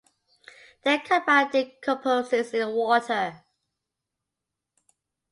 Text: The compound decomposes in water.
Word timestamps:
The 0.83 0.99
compound 1.07 1.51
decomposes 1.51 2.55
in 2.55 2.67
water. 2.69 3.43